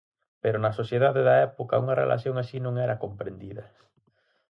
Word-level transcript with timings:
Pero 0.43 0.57
na 0.59 0.75
sociedade 0.79 1.21
da 1.29 1.35
época, 1.49 1.81
unha 1.83 1.99
relación 2.03 2.35
así 2.37 2.57
non 2.61 2.75
era 2.85 3.01
comprendida. 3.03 3.63